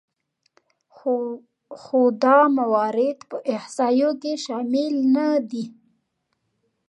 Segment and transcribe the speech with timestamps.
[1.79, 5.65] خو دا موارد په احصایو کې شامل نهدي